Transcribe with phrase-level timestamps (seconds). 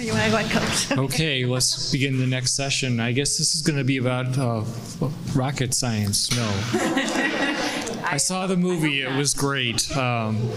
[0.00, 0.90] You want to go and coach?
[0.98, 3.00] Okay, let's begin the next session.
[3.00, 4.64] I guess this is going to be about uh,
[5.34, 6.30] rocket science.
[6.34, 6.50] No.
[8.04, 9.94] I saw the movie, it was great.
[9.96, 10.50] Um,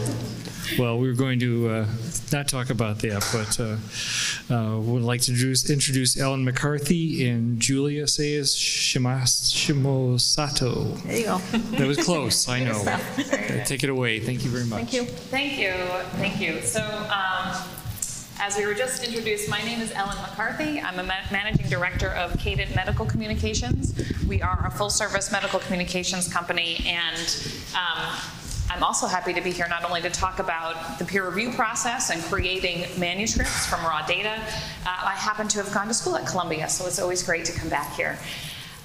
[0.79, 1.85] Well, we're going to uh,
[2.31, 3.75] not talk about that, but uh,
[4.55, 10.95] uh, would like to introduce, introduce Ellen McCarthy and Julia Sayas Shimosato.
[11.03, 11.37] There you go.
[11.77, 12.81] That was close, I know.
[13.65, 14.19] Take it away.
[14.21, 14.79] Thank you very much.
[14.79, 15.03] Thank you.
[15.05, 15.73] Thank you,
[16.17, 16.61] thank you.
[16.61, 17.53] So, um,
[18.45, 20.81] as we were just introduced, my name is Ellen McCarthy.
[20.81, 23.93] I'm a ma- managing director of Cadent Medical Communications.
[24.27, 28.17] We are a full-service medical communications company, and um,
[28.69, 32.09] I'm also happy to be here not only to talk about the peer review process
[32.09, 34.33] and creating manuscripts from raw data.
[34.85, 37.53] Uh, I happen to have gone to school at Columbia, so it's always great to
[37.53, 38.19] come back here.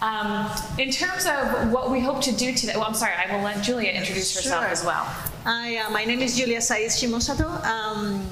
[0.01, 3.43] Um, in terms of what we hope to do today, well, I'm sorry, I will
[3.43, 4.71] let Julia introduce herself Sure.
[4.71, 5.05] as well.
[5.45, 7.65] I, uh, my name is Julia Saiz Shimosato.
[7.65, 8.25] Um,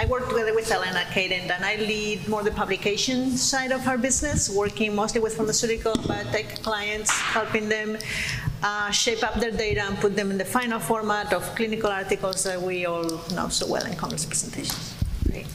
[0.00, 3.98] I work together with Elena Cadent, and I lead more the publication side of our
[3.98, 7.98] business, working mostly with pharmaceutical biotech clients, helping them
[8.62, 12.44] uh, shape up their data and put them in the final format of clinical articles
[12.44, 14.94] that we all know so well in Congress presentations.
[15.30, 15.46] Great.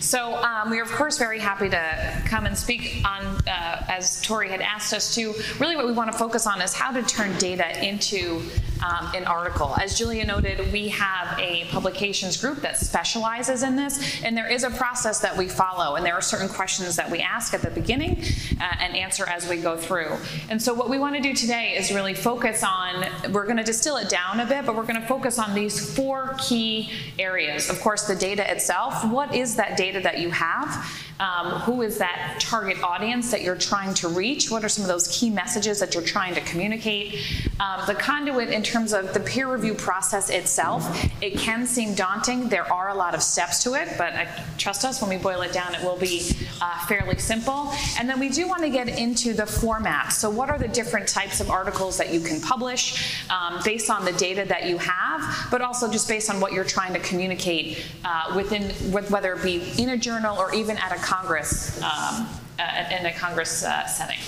[0.00, 4.20] So um, we are, of course, very happy to come and speak on, uh, as
[4.22, 7.02] Tori had asked us to, really what we want to focus on is how to
[7.04, 8.42] turn data into
[8.84, 9.74] um, an article.
[9.76, 14.62] As Julia noted, we have a publications group that specializes in this, and there is
[14.62, 17.70] a process that we follow, and there are certain questions that we ask at the
[17.70, 18.22] beginning
[18.60, 20.16] uh, and answer as we go through.
[20.50, 23.64] And so what we want to do today is really focus on, we're going to
[23.64, 27.70] distill it down a bit, but we're going to focus on these four key areas.
[27.70, 29.04] Of course, the data itself.
[29.06, 30.86] What is that data that you have?
[31.20, 34.50] Um, who is that target audience that you're trying to reach?
[34.50, 37.20] What are some of those key messages that you're trying to communicate?
[37.60, 40.84] Um, the conduit in terms of the peer review process itself,
[41.22, 42.48] it can seem daunting.
[42.48, 44.12] There are a lot of steps to it, but
[44.58, 47.72] trust us, when we boil it down, it will be uh, fairly simple.
[47.98, 50.12] And then we do want to get into the format.
[50.12, 54.04] So what are the different types of articles that you can publish um, based on
[54.04, 57.84] the data that you have, but also just based on what you're trying to communicate
[58.04, 62.28] uh, within, with, whether it be in a journal or even at a Congress, um,
[62.58, 64.18] uh, in a Congress uh, setting.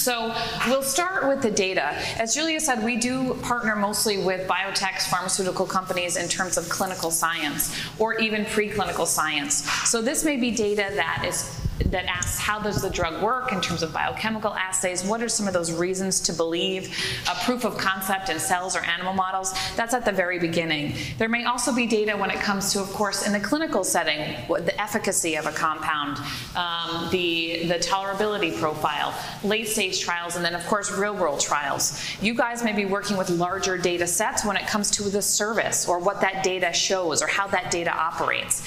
[0.00, 0.34] So
[0.66, 1.92] we'll start with the data.
[2.18, 7.10] As Julia said, we do partner mostly with biotechs, pharmaceutical companies in terms of clinical
[7.10, 9.70] science or even preclinical science.
[9.90, 13.60] So this may be data that is that asks how does the drug work in
[13.60, 16.96] terms of biochemical assays, what are some of those reasons to believe,
[17.30, 20.94] a proof of concept in cells or animal models, that's at the very beginning.
[21.18, 24.36] There may also be data when it comes to, of course, in the clinical setting,
[24.48, 26.18] the efficacy of a compound,
[26.56, 32.00] um, the, the tolerability profile, late stage trials, and then of course real world trials.
[32.20, 35.88] You guys may be working with larger data sets when it comes to the service
[35.88, 38.62] or what that data shows or how that data operates.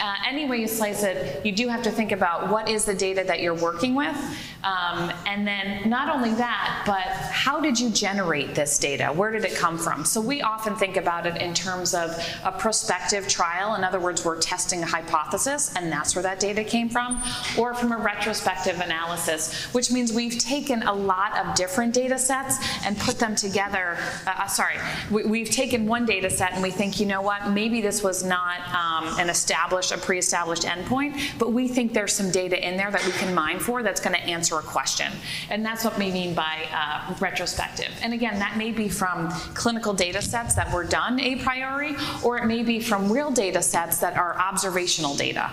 [0.00, 2.94] Uh, any way you slice it, you do have to think about what is the
[2.94, 4.16] data that you're working with,
[4.62, 9.06] um, and then not only that, but how did you generate this data?
[9.06, 10.04] Where did it come from?
[10.04, 12.10] So we often think about it in terms of
[12.44, 13.74] a prospective trial.
[13.74, 17.22] In other words, we're testing a hypothesis, and that's where that data came from,
[17.58, 22.56] or from a retrospective analysis, which means we've taken a lot of different data sets
[22.84, 23.96] and put them together.
[24.26, 24.76] Uh, uh, sorry,
[25.10, 28.24] we, we've taken one data set and we think, you know what, maybe this was
[28.24, 32.90] not um, an established, a pre-established endpoint, but we think there's some data in there
[32.90, 35.12] that we can mine for that's going to answer a question.
[35.50, 37.92] And that's what we mean by uh, retrospective.
[38.02, 42.38] And again, that may be from clinical data sets that were done a priori, or
[42.38, 45.50] it may be from real data sets that are observational data.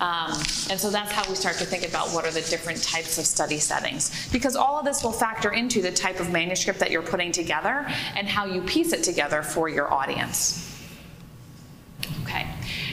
[0.00, 0.32] Um,
[0.70, 3.26] and so that's how we start to think about what are the different types of
[3.26, 4.28] study settings.
[4.32, 7.86] Because all of this will factor into the type of manuscript that you're putting together
[8.16, 10.73] and how you piece it together for your audience.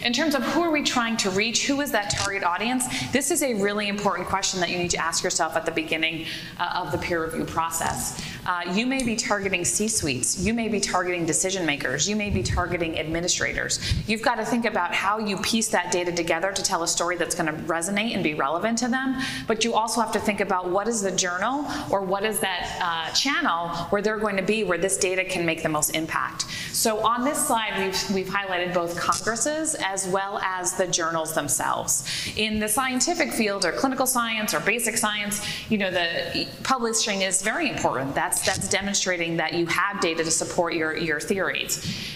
[0.04, 3.30] In terms of who are we trying to reach, who is that target audience, this
[3.30, 6.26] is a really important question that you need to ask yourself at the beginning
[6.60, 8.20] uh, of the peer review process.
[8.48, 12.42] Uh, you may be targeting C-suites, you may be targeting decision makers, you may be
[12.42, 13.94] targeting administrators.
[14.08, 17.16] You've got to think about how you piece that data together to tell a story
[17.16, 20.40] that's going to resonate and be relevant to them, but you also have to think
[20.40, 24.44] about what is the journal or what is that uh, channel where they're going to
[24.44, 26.46] be where this data can make the most impact.
[26.72, 32.08] So on this slide, we've, we've highlighted both congresses as well as the journals themselves.
[32.38, 37.42] In the scientific field or clinical science or basic science, you know, the publishing is
[37.42, 38.16] very important.
[38.16, 41.74] That's, that's demonstrating that you have data to support your, your theories.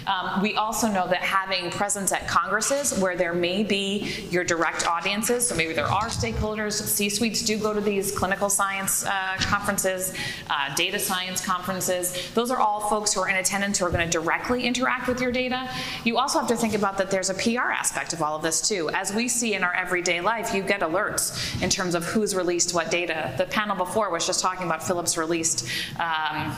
[0.08, 4.88] Um, we also know that having presence at congresses where there may be your direct
[4.88, 10.14] audiences, so maybe there are stakeholders, C-suites do go to these clinical science uh, conferences,
[10.50, 12.32] uh, data science conferences.
[12.34, 15.20] Those are all folks who are in attendance who are going to directly interact with
[15.20, 15.70] your data.
[16.04, 18.42] You also have to think about that there's a PR PR aspect of all of
[18.42, 18.90] this too.
[18.92, 22.74] As we see in our everyday life, you get alerts in terms of who's released
[22.74, 23.34] what data.
[23.38, 25.68] The panel before was just talking about Philips released
[26.00, 26.56] um,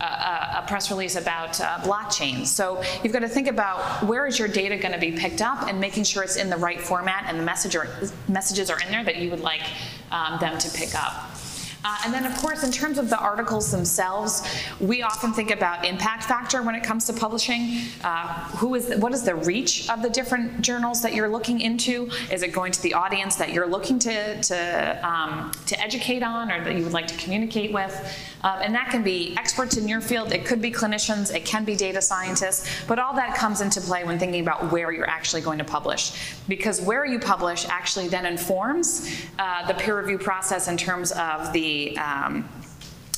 [0.00, 2.46] a, a press release about uh, blockchain.
[2.46, 5.68] So you've got to think about where is your data going to be picked up
[5.68, 7.88] and making sure it's in the right format and the message or,
[8.28, 9.62] messages are in there that you would like
[10.10, 11.30] um, them to pick up.
[11.82, 14.46] Uh, and then, of course, in terms of the articles themselves,
[14.80, 17.80] we often think about impact factor when it comes to publishing.
[18.04, 22.10] Uh, who is, what is the reach of the different journals that you're looking into?
[22.30, 26.52] Is it going to the audience that you're looking to to, um, to educate on,
[26.52, 27.94] or that you would like to communicate with?
[28.42, 30.32] Um, and that can be experts in your field.
[30.32, 31.34] It could be clinicians.
[31.34, 32.68] It can be data scientists.
[32.86, 36.12] But all that comes into play when thinking about where you're actually going to publish,
[36.48, 41.52] because where you publish actually then informs uh, the peer review process in terms of
[41.52, 42.48] the um,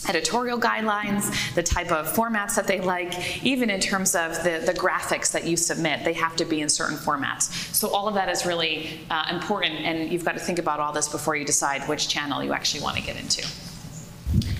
[0.09, 4.75] editorial guidelines, the type of formats that they like, even in terms of the, the
[4.75, 7.45] graphics that you submit, they have to be in certain formats.
[7.75, 10.93] So all of that is really uh, important, and you've got to think about all
[10.93, 13.47] this before you decide which channel you actually want to get into.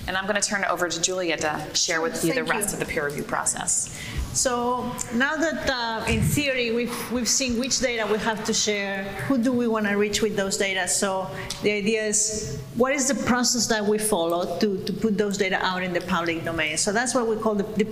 [0.07, 2.47] And I'm going to turn it over to Julia to share with you the Thank
[2.47, 2.53] you.
[2.53, 3.97] rest of the peer review process.
[4.33, 9.03] So now that uh, in theory we've, we've seen which data we have to share,
[9.27, 10.87] who do we want to reach with those data?
[10.87, 11.29] So
[11.61, 15.63] the idea is what is the process that we follow to, to put those data
[15.63, 16.77] out in the public domain?
[16.77, 17.85] So that's what we call the, the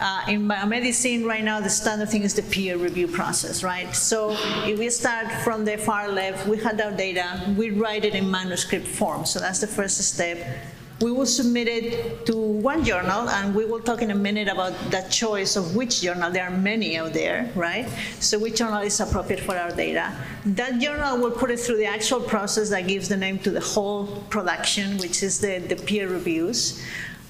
[0.00, 3.92] uh, in biomedicine right now, the standard thing is the peer review process, right?
[3.94, 8.14] So if we start from the far left, we had our data, we write it
[8.14, 9.26] in manuscript form.
[9.26, 10.38] So that's the first step.
[11.00, 14.74] We will submit it to one journal, and we will talk in a minute about
[14.90, 16.30] that choice of which journal.
[16.30, 17.88] There are many out there, right?
[18.20, 20.12] So which journal is appropriate for our data.
[20.44, 23.60] That journal will put it through the actual process that gives the name to the
[23.60, 26.82] whole production, which is the, the peer reviews.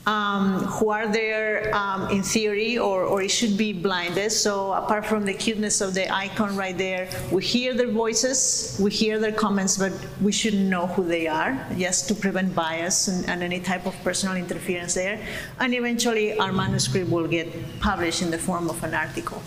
[0.07, 4.33] Um, who are there um, in theory, or, or it should be blinded.
[4.33, 8.91] So apart from the cuteness of the icon right there, we hear their voices, we
[8.91, 9.93] hear their comments, but
[10.23, 13.95] we shouldn't know who they are, just to prevent bias and, and any type of
[14.03, 15.21] personal interference there.
[15.61, 17.49] And eventually, our manuscript will get
[17.81, 19.43] published in the form of an article.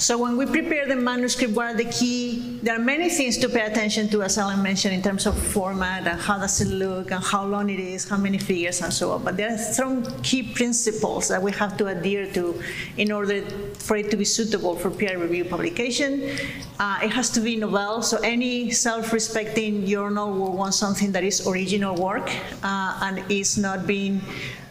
[0.00, 2.58] So when we prepare the manuscript, what are the key?
[2.62, 6.06] There are many things to pay attention to, as Ellen mentioned, in terms of format
[6.06, 9.12] and how does it look and how long it is, how many figures and so
[9.12, 9.22] on.
[9.22, 12.62] But there are some key principles that we have to adhere to
[12.96, 13.42] in order
[13.74, 16.30] for it to be suitable for peer review publication.
[16.78, 21.46] Uh, it has to be novel, so any self-respecting journal will want something that is
[21.46, 22.32] original work
[22.62, 24.22] uh, and is not being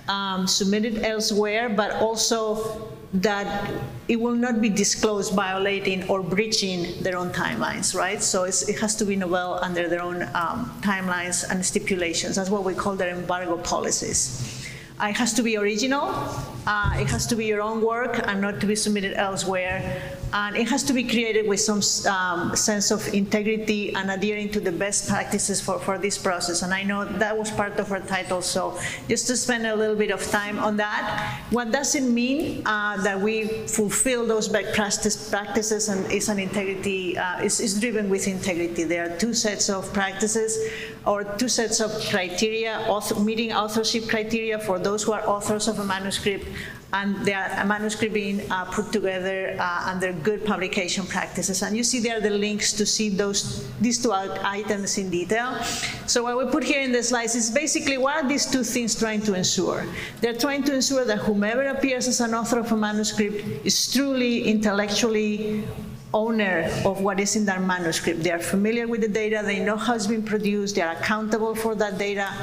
[0.07, 3.71] um, submitted elsewhere, but also that
[4.07, 8.21] it will not be disclosed violating or breaching their own timelines, right?
[8.21, 12.35] So it has to be novel under their own um, timelines and stipulations.
[12.35, 14.67] That's what we call their embargo policies.
[15.01, 16.03] Uh, it has to be original.
[16.67, 20.18] Uh, it has to be your own work and not to be submitted elsewhere.
[20.31, 21.81] And it has to be created with some
[22.11, 26.61] um, sense of integrity and adhering to the best practices for, for this process.
[26.61, 29.95] And I know that was part of our title, so just to spend a little
[29.95, 31.41] bit of time on that.
[31.49, 36.39] What does it mean uh, that we fulfill those best practice, practices and is an
[36.39, 38.83] integrity, uh, is, is driven with integrity?
[38.83, 40.57] There are two sets of practices
[41.05, 45.79] or two sets of criteria, author, meeting authorship criteria for those who are authors of
[45.79, 46.45] a manuscript,
[46.91, 51.61] and there a manuscript being uh, put together uh, under good publication practices.
[51.61, 55.61] And you see there the links to see those these two items in detail.
[56.07, 58.97] So what we put here in the slides is basically what are these two things
[58.97, 59.85] trying to ensure?
[60.21, 64.43] They're trying to ensure that whomever appears as an author of a manuscript is truly
[64.45, 65.63] intellectually
[66.13, 68.23] owner of what is in that manuscript.
[68.23, 71.53] They are familiar with the data, they know how it's been produced, they are accountable
[71.53, 72.33] for that data,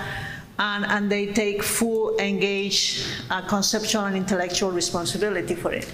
[0.59, 5.91] and, and they take full, engaged, uh, conceptual and intellectual responsibility for it.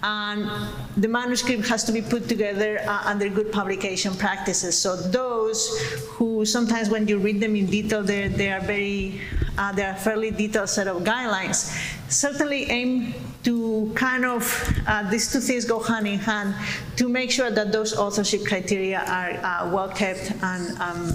[0.00, 0.48] And
[0.96, 4.78] the manuscript has to be put together uh, under good publication practices.
[4.78, 5.76] So those
[6.10, 9.20] who sometimes when you read them in detail, they they are very,
[9.58, 11.74] uh, they are fairly detailed set of guidelines.
[12.08, 13.12] Certainly aim
[13.42, 14.46] to kind of,
[14.86, 16.54] uh, these two things go hand in hand
[16.96, 21.12] to make sure that those authorship criteria are uh, well kept and um,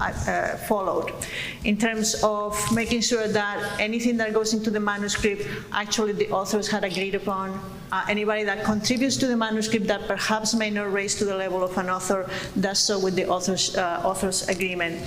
[0.00, 1.12] uh, followed
[1.64, 6.68] in terms of making sure that anything that goes into the manuscript actually the authors
[6.68, 7.58] had agreed upon.
[7.92, 11.62] Uh, anybody that contributes to the manuscript that perhaps may not raise to the level
[11.62, 12.28] of an author
[12.60, 15.00] does so with the author's, uh, author's agreement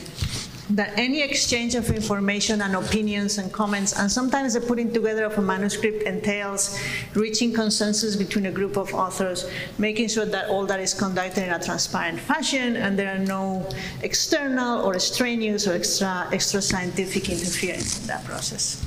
[0.69, 5.37] that any exchange of information and opinions and comments, and sometimes the putting together of
[5.37, 6.79] a manuscript entails
[7.15, 11.53] reaching consensus between a group of authors, making sure that all that is conducted in
[11.53, 13.67] a transparent fashion and there are no
[14.03, 18.85] external or extraneous or extra, extra scientific interference in that process.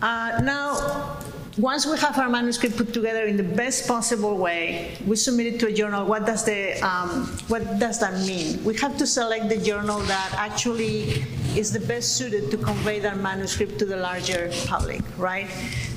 [0.00, 1.18] Uh, now,
[1.58, 5.60] once we have our manuscript put together in the best possible way, we submit it
[5.60, 6.04] to a journal.
[6.04, 8.62] What does the um, what does that mean?
[8.62, 11.24] We have to select the journal that actually
[11.56, 15.48] is the best suited to convey that manuscript to the larger public, right?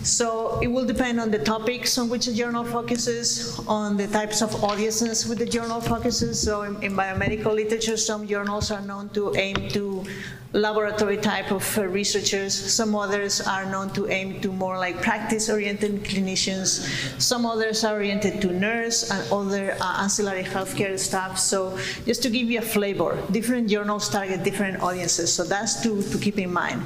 [0.03, 4.41] So it will depend on the topics on which the journal focuses, on the types
[4.41, 6.41] of audiences with the journal focuses.
[6.41, 10.05] So in, in biomedical literature, some journals are known to aim to
[10.53, 12.53] laboratory type of uh, researchers.
[12.53, 16.81] Some others are known to aim to more like practice-oriented clinicians.
[17.21, 21.37] Some others are oriented to nurse and other uh, ancillary healthcare staff.
[21.37, 25.31] So just to give you a flavor, different journals target different audiences.
[25.31, 26.81] So that's to, to keep in mind.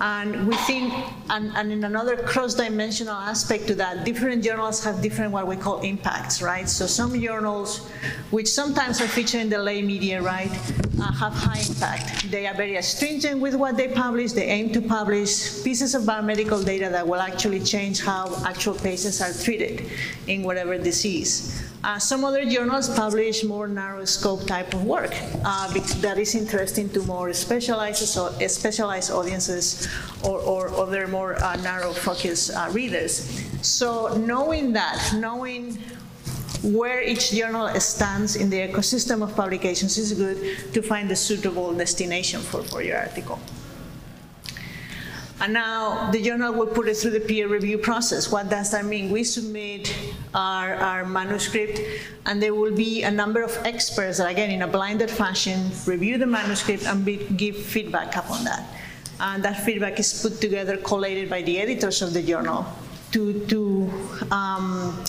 [0.00, 0.94] And we think,
[1.28, 5.80] and, and in another cross-dimensional aspect to that, different journals have different what we call
[5.80, 6.68] impacts, right?
[6.68, 7.88] So some journals,
[8.30, 10.50] which sometimes are featured in the lay media, right,
[11.00, 12.30] uh, have high impact.
[12.30, 14.32] They are very astringent with what they publish.
[14.32, 19.20] They aim to publish pieces of biomedical data that will actually change how actual patients
[19.20, 19.84] are treated
[20.28, 21.67] in whatever disease.
[21.84, 26.88] Uh, some other journals publish more narrow scope type of work uh, that is interesting
[26.90, 29.86] to more specialized, so specialized audiences
[30.24, 33.44] or, or other more uh, narrow focus uh, readers.
[33.62, 35.78] So knowing that, knowing
[36.64, 41.72] where each journal stands in the ecosystem of publications is good to find the suitable
[41.72, 43.38] destination for, for your article.
[45.40, 48.30] And now the journal will put it through the peer review process.
[48.30, 49.10] What does that mean?
[49.10, 49.94] We submit
[50.34, 51.80] our, our manuscript,
[52.26, 56.18] and there will be a number of experts that, again, in a blinded fashion, review
[56.18, 58.64] the manuscript and be, give feedback upon that.
[59.20, 62.66] And that feedback is put together, collated by the editors of the journal
[63.12, 63.90] to, to
[64.30, 65.04] um,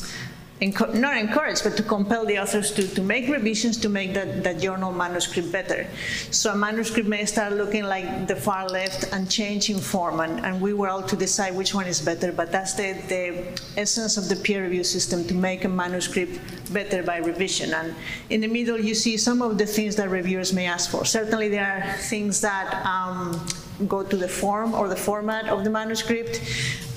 [0.62, 4.60] not encourage, but to compel the authors to, to make revisions to make that, that
[4.60, 5.88] journal manuscript better.
[6.32, 10.46] So a manuscript may start looking like the far left and change in form, and,
[10.46, 14.18] and we were all to decide which one is better, but that's the, the essence
[14.18, 16.40] of the peer review system, to make a manuscript
[16.74, 17.74] better by revision.
[17.74, 17.96] And
[18.30, 21.06] in the middle, you see some of the things that reviewers may ask for.
[21.06, 23.46] Certainly there are things that um,
[23.88, 26.42] go to the form or the format of the manuscript.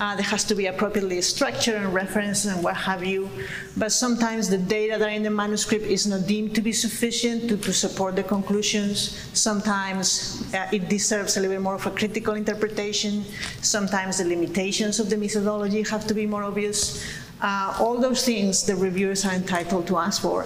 [0.01, 3.29] Uh, there has to be appropriately structured and referenced and what have you.
[3.77, 7.49] But sometimes the data that are in the manuscript is not deemed to be sufficient
[7.49, 9.17] to, to support the conclusions.
[9.33, 13.23] Sometimes uh, it deserves a little bit more of a critical interpretation.
[13.61, 17.05] Sometimes the limitations of the methodology have to be more obvious.
[17.41, 20.45] Uh, all those things the reviewers are entitled to ask for.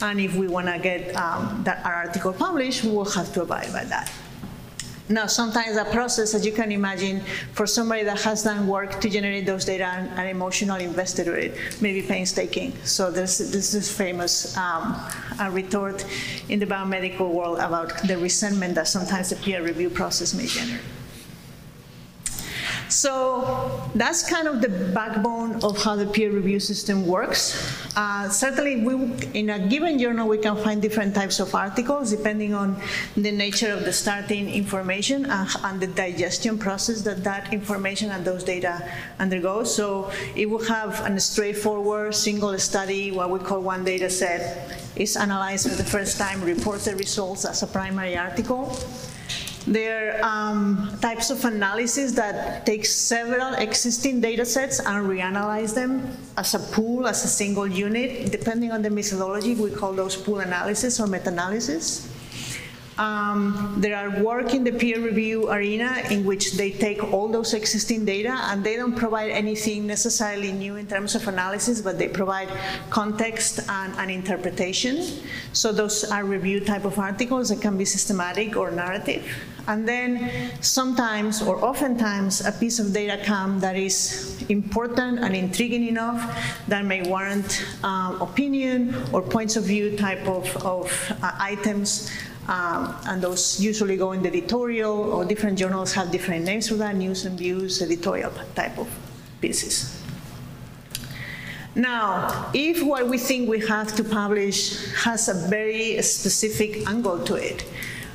[0.00, 3.42] And if we want to get um, that our article published, we will have to
[3.42, 4.10] abide by that.
[5.08, 7.20] Now, sometimes that process, as you can imagine,
[7.52, 11.34] for somebody that has done work to generate those data and, and emotionally invested in
[11.34, 12.74] it, may be painstaking.
[12.84, 14.94] So there's this is famous um,
[15.50, 16.04] retort
[16.48, 20.97] in the biomedical world about the resentment that sometimes the peer review process may generate.
[22.88, 27.54] So that's kind of the backbone of how the peer review system works.
[27.96, 28.94] Uh, certainly, we,
[29.34, 32.80] in a given journal, we can find different types of articles depending on
[33.16, 38.24] the nature of the starting information and, and the digestion process that that information and
[38.24, 39.64] those data undergo.
[39.64, 45.16] So it will have a straightforward single study, what we call one data set, is
[45.16, 48.76] analyzed for the first time, reports the results as a primary article.
[49.68, 56.08] There are um, types of analysis that take several existing data sets and reanalyze them
[56.38, 58.32] as a pool, as a single unit.
[58.32, 62.08] Depending on the methodology, we call those pool analysis or meta-analysis.
[62.96, 67.52] Um, there are work in the peer review arena in which they take all those
[67.52, 72.08] existing data and they don't provide anything necessarily new in terms of analysis, but they
[72.08, 72.48] provide
[72.88, 75.06] context and, and interpretation.
[75.52, 79.30] So those are review type of articles that can be systematic or narrative.
[79.68, 85.86] And then sometimes or oftentimes a piece of data come that is important and intriguing
[85.86, 86.18] enough
[86.68, 92.10] that may warrant um, opinion or points of view type of, of uh, items
[92.48, 96.74] um, and those usually go in the editorial, or different journals have different names for
[96.76, 98.88] that, news and views, editorial type of
[99.42, 100.02] pieces.
[101.74, 107.34] Now, if what we think we have to publish has a very specific angle to
[107.34, 107.66] it,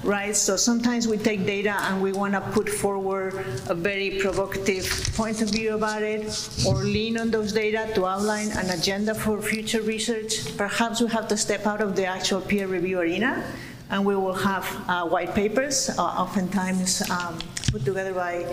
[0.04, 0.36] right?
[0.36, 3.34] So sometimes we take data and we want to put forward
[3.68, 6.26] a very provocative point of view about it
[6.68, 10.56] or lean on those data to outline an agenda for future research.
[10.58, 13.44] Perhaps we have to step out of the actual peer review arena
[13.90, 17.38] and we will have uh, white papers, uh, oftentimes um,
[17.72, 18.46] put together by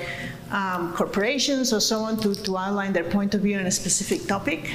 [0.51, 4.27] um, corporations or so on to, to outline their point of view on a specific
[4.27, 4.71] topic.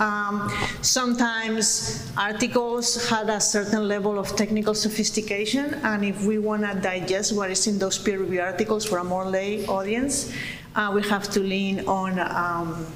[0.00, 6.74] Um, sometimes articles had a certain level of technical sophistication, and if we want to
[6.80, 10.32] digest what is in those peer review articles for a more lay audience,
[10.70, 12.86] Uh, we have to lean on, um,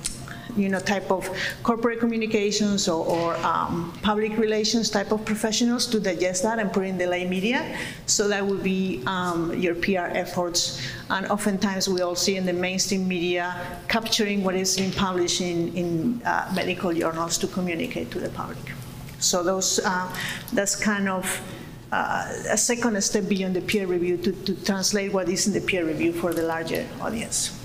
[0.57, 1.29] you know, type of
[1.63, 6.85] corporate communications or, or um, public relations type of professionals to digest that and put
[6.85, 7.77] in the lay media.
[8.07, 10.81] So that would be um, your PR efforts.
[11.11, 15.75] And oftentimes we all see in the mainstream media capturing what is being published in,
[15.75, 18.73] in uh, medical journals to communicate to the public.
[19.19, 20.15] So those, uh,
[20.53, 21.41] that's kind of
[21.93, 25.61] uh, a second step beyond the peer review to, to translate what is in the
[25.61, 27.64] peer review for the larger audience.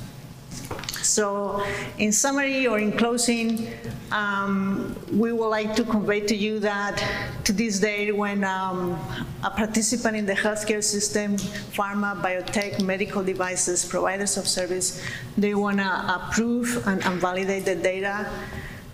[1.01, 1.63] So
[1.97, 3.73] in summary or in closing,
[4.11, 7.03] um, we would like to convey to you that
[7.45, 8.99] to this day, when um,
[9.43, 15.01] a participant in the healthcare system, pharma, biotech, medical devices, providers of service,
[15.37, 18.29] they want to approve and, and validate the data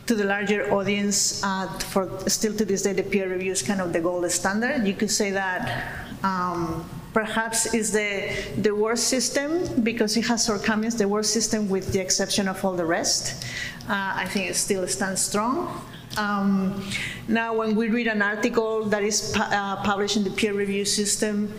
[0.06, 3.82] to the larger audience, uh, for still to this day, the peer review is kind
[3.82, 4.86] of the gold standard.
[4.86, 9.50] You could say that um, perhaps is the, the worst system
[9.84, 13.46] because it has shortcomings, the worst system with the exception of all the rest.
[13.88, 15.82] Uh, I think it still stands strong.
[16.18, 16.84] Um,
[17.30, 20.84] now, when we read an article that is pu- uh, published in the peer review
[20.84, 21.54] system,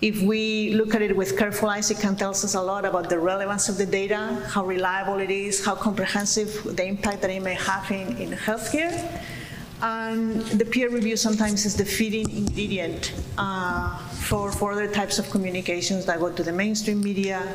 [0.00, 3.10] if we look at it with careful eyes, it can tell us a lot about
[3.10, 7.42] the relevance of the data, how reliable it is, how comprehensive the impact that it
[7.42, 8.94] may have in, in healthcare.
[9.82, 15.30] And the peer review sometimes is the feeding ingredient uh, for, for other types of
[15.30, 17.46] communications that go to the mainstream media,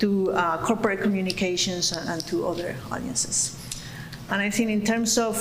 [0.00, 3.56] to uh, corporate communications, and, and to other audiences.
[4.30, 5.36] And I think in terms of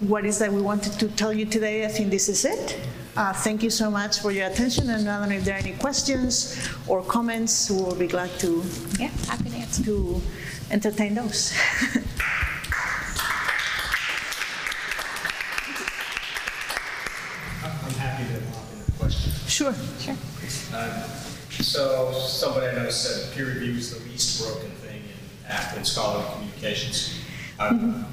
[0.00, 2.80] what is that we wanted to tell you today, I think this is it.
[3.16, 5.58] Uh, Thank you so much for your attention, and I don't know if there are
[5.58, 8.62] any questions or comments, we will be glad to,
[8.98, 10.20] Yeah, happy to to
[10.70, 11.52] entertain those.
[17.62, 19.74] I'm happy to hop in a question.
[20.00, 20.14] Sure.
[21.48, 21.64] Sure.
[21.64, 25.84] So somebody I know said peer review is the least broken thing in app in
[25.84, 27.18] scholarly communications.
[27.58, 28.04] Um,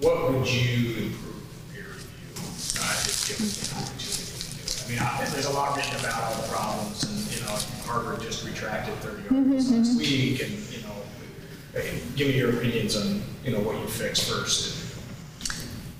[0.00, 4.84] What would you improve in peer review, uh, if given the opportunity to do it?
[4.84, 7.54] I mean, I- there's a lot written about all the problems, and, you know,
[7.86, 11.82] Harvard just retracted 30 articles last week, and, you know,
[12.16, 14.74] give me your opinions on, you know, what you fix first.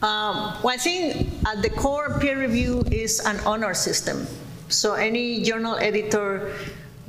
[0.03, 4.27] Um, Well, I think at the core, peer review is an honor system.
[4.71, 6.55] So any journal editor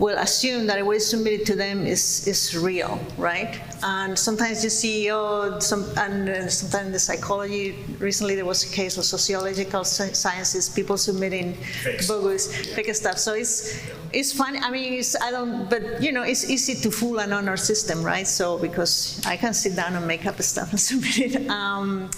[0.01, 3.61] will assume that what is submitted to them is, is real, right?
[3.83, 8.63] And sometimes you see, oh, some, and uh, sometimes in the psychology, recently there was
[8.63, 13.19] a case of sociological sciences, people submitting Fake bogus, fake stuff.
[13.19, 13.79] So it's,
[14.11, 17.31] it's funny, I mean, it's, I don't, but, you know, it's easy to fool an
[17.31, 18.27] honor system, right?
[18.27, 21.47] So, because I can sit down and make up stuff and submit it.
[21.47, 22.09] Um,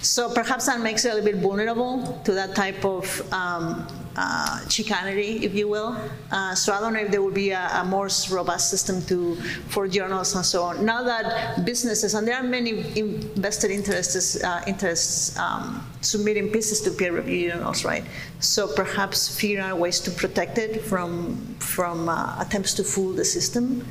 [0.00, 3.84] so perhaps that makes it a little bit vulnerable to that type of um,
[4.16, 5.96] uh, chicanery, if you will.
[6.30, 9.36] Uh, so I don't know if there will be a, a more robust system to,
[9.68, 10.84] for journals and so on.
[10.84, 16.90] Now that businesses, and there are many invested interests, uh, interests um, submitting pieces to
[16.90, 18.04] peer review journals, right?
[18.40, 23.24] So perhaps figure out ways to protect it from, from uh, attempts to fool the
[23.24, 23.84] system.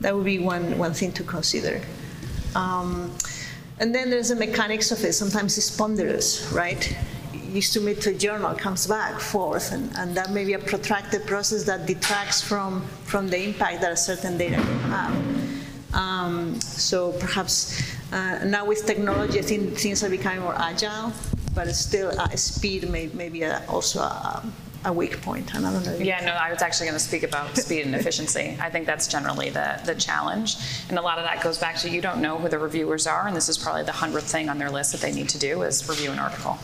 [0.00, 1.80] That would be one, one thing to consider.
[2.54, 3.12] Um,
[3.80, 5.14] and then there's the mechanics of it.
[5.14, 6.96] Sometimes it's ponderous, right?
[7.54, 11.24] You submit to a journal, comes back, forth, and, and that may be a protracted
[11.24, 15.94] process that detracts from, from the impact that a certain data will have.
[15.94, 17.80] Um, so perhaps
[18.12, 21.12] uh, now with technology, I think things are becoming more agile,
[21.54, 24.44] but still uh, speed may, may be a, also a,
[24.86, 25.54] a weak point.
[25.54, 25.94] And I don't know.
[25.94, 28.58] Yeah, no, I was actually going to speak about speed and efficiency.
[28.60, 30.56] I think that's generally the, the challenge.
[30.88, 33.28] And a lot of that goes back to you don't know who the reviewers are,
[33.28, 35.62] and this is probably the hundredth thing on their list that they need to do
[35.62, 36.58] is review an article.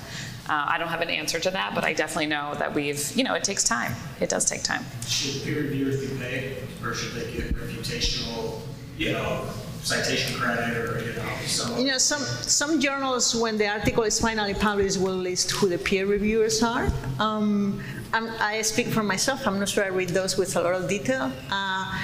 [0.50, 3.22] Uh, I don't have an answer to that, but I definitely know that we've, you
[3.22, 3.92] know, it takes time.
[4.20, 4.84] It does take time.
[5.06, 8.60] Should peer reviewers be paid, or should they get reputational,
[8.98, 9.46] you know,
[9.84, 11.78] citation credit, or, you know, some?
[11.78, 12.22] You know, some,
[12.58, 16.88] some journals, when the article is finally published, will list who the peer reviewers are.
[17.20, 17.80] Um,
[18.12, 20.88] I'm, I speak for myself, I'm not sure I read those with a lot of
[20.88, 21.30] detail.
[21.52, 21.96] Uh,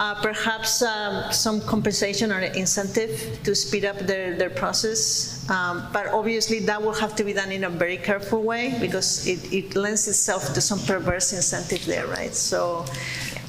[0.00, 5.48] uh, perhaps um, some compensation or incentive to speed up their, their process.
[5.50, 9.26] Um, but obviously, that will have to be done in a very careful way because
[9.26, 12.34] it, it lends itself to some perverse incentive there, right?
[12.34, 12.84] So,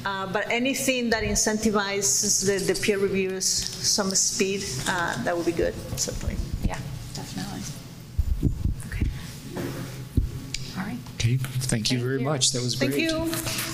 [0.04, 5.52] uh, but anything that incentivizes the, the peer reviewers some speed, uh, that would be
[5.52, 6.36] good, certainly.
[6.64, 6.78] Yeah,
[7.14, 7.60] definitely.
[8.88, 9.06] Okay.
[10.78, 10.98] All right.
[11.14, 12.24] Okay, thank you very you.
[12.24, 12.52] much.
[12.52, 12.92] That was great.
[12.92, 13.73] Thank you.